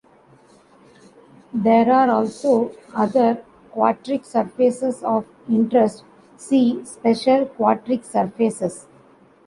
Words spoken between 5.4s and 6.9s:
interest- see